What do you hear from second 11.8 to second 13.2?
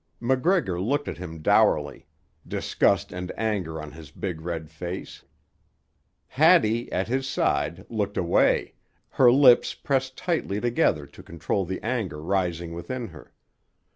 anger rising within